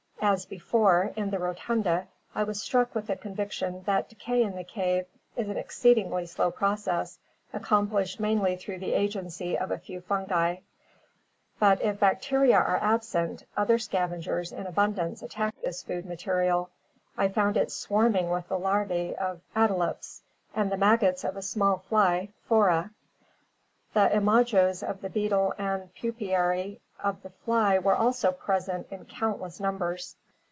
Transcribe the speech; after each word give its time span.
As 0.23 0.45
before, 0.45 1.11
in 1.15 1.31
the 1.31 1.39
Rotunda, 1.39 2.07
I 2.35 2.43
was 2.43 2.61
struck 2.61 2.93
with 2.93 3.07
the 3.07 3.15
conviction 3.15 3.81
that 3.87 4.07
decay 4.07 4.43
in 4.43 4.55
the 4.55 4.63
cave 4.63 5.07
is 5.35 5.49
an 5.49 5.57
exceedingly 5.57 6.27
slow 6.27 6.51
process, 6.51 7.17
accomplished 7.53 8.19
mainly 8.19 8.55
through 8.55 8.77
the 8.79 8.93
agency 8.93 9.57
of 9.57 9.71
a 9.71 9.79
few 9.79 9.99
fungi.... 9.99 10.57
But 11.57 11.81
if 11.81 11.99
bacteria 12.01 12.57
are 12.57 12.77
absent, 12.83 13.45
other 13.57 13.79
scavengers 13.79 14.51
in 14.51 14.65
abun 14.65 14.93
dance 14.93 15.23
attack 15.23 15.55
this 15.63 15.81
food 15.81 16.05
material. 16.05 16.69
I 17.17 17.27
found 17.27 17.57
it 17.57 17.71
swarming 17.71 18.29
with 18.29 18.47
the 18.47 18.59
larvae 18.59 19.15
of 19.15 19.41
Adelops 19.55 20.21
and 20.53 20.71
the 20.71 20.77
maggots 20.77 21.23
of 21.23 21.35
a 21.35 21.41
small 21.41 21.79
fly 21.89 22.29
(Phora). 22.47 22.91
The 23.95 24.07
imagos 24.13 24.87
of 24.87 25.01
the 25.01 25.09
beetle 25.09 25.55
and 25.57 25.89
puparia 25.95 26.79
of 27.03 27.23
the 27.23 27.29
fly 27.31 27.79
were 27.79 27.95
also 27.95 28.31
present 28.31 28.85
in 28.91 29.03
countless 29.05 29.59
numbers.' 29.59 30.15